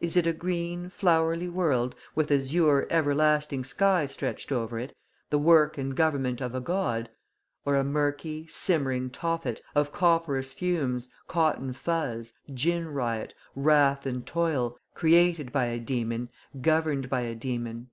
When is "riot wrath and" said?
12.86-14.24